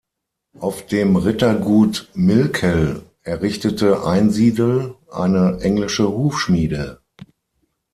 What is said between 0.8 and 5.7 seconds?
dem Rittergut Milkel errichtete Einsiedel eine